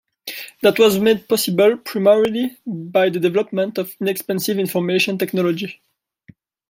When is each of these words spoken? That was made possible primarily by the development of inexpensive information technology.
That 0.63 0.79
was 0.79 0.97
made 0.97 1.29
possible 1.29 1.77
primarily 1.77 2.57
by 2.65 3.09
the 3.09 3.19
development 3.19 3.77
of 3.77 3.95
inexpensive 4.01 4.57
information 4.57 5.19
technology. 5.19 5.79